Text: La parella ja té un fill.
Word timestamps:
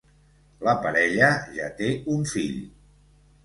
La 0.67 0.73
parella 0.85 1.29
ja 1.59 1.69
té 1.85 1.93
un 2.17 2.29
fill. 2.35 2.61